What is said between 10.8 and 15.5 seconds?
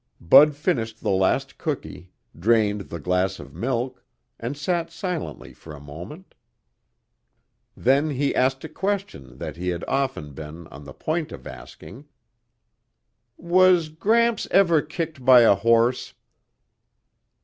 the point of asking. "Was Gramps ever kicked by